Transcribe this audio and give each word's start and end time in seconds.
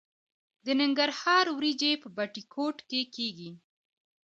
د 0.65 0.67
ننګرهار 0.81 1.45
وریجې 1.57 1.91
په 2.01 2.07
بټي 2.15 2.43
کوټ 2.53 2.77
کې 2.89 3.01
کیږي. 3.15 3.51